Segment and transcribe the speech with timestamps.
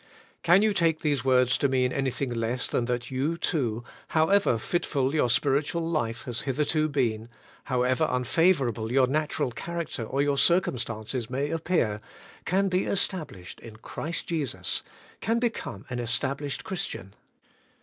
[0.41, 3.83] Can you take these words to mean anything less than that you too—
[4.17, 7.29] however fitful your spiritual life has hitherto been,
[7.65, 12.01] however unfavourable your natural character or your circumstances may appear—
[12.45, 14.81] can be established in Christ Jesus,
[15.19, 17.13] can become an established Christian?